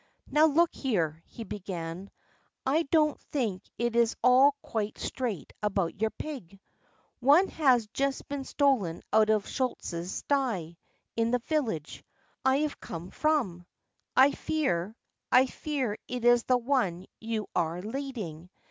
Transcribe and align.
"Now, 0.31 0.47
look 0.47 0.73
here," 0.73 1.21
he 1.27 1.43
began; 1.43 2.09
"I 2.65 2.87
don't 2.89 3.19
think 3.21 3.61
it's 3.77 4.15
all 4.23 4.55
quite 4.63 4.97
straight 4.97 5.53
about 5.61 6.01
your 6.01 6.09
pig. 6.09 6.59
One 7.19 7.49
has 7.49 7.85
just 7.93 8.27
been 8.27 8.43
stolen 8.43 9.03
out 9.13 9.29
of 9.29 9.47
Schultze's 9.47 10.11
sty, 10.11 10.75
in 11.15 11.29
the 11.29 11.43
village 11.45 12.03
I 12.43 12.61
have 12.65 12.79
come 12.79 13.11
from. 13.11 13.67
I 14.17 14.31
fear, 14.31 14.95
I 15.31 15.45
fear 15.45 15.99
it 16.07 16.25
is 16.25 16.45
the 16.45 16.57
one 16.57 17.05
you 17.19 17.45
are 17.55 17.79
leading. 17.83 18.49